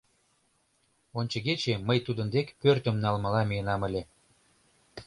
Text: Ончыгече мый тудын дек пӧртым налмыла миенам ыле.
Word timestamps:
Ончыгече 1.19 1.73
мый 1.87 1.99
тудын 2.05 2.27
дек 2.35 2.47
пӧртым 2.61 2.95
налмыла 3.03 3.41
миенам 3.49 3.81
ыле. 3.87 4.01